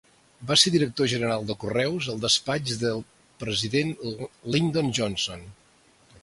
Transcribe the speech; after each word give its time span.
Va 0.51 0.55
ser 0.59 0.71
director 0.75 1.09
general 1.11 1.43
de 1.51 1.55
Correus 1.63 2.07
al 2.13 2.23
despatx 2.23 2.79
del 2.85 3.03
president 3.45 3.93
Lyndon 4.57 4.91
Johnson. 5.01 5.47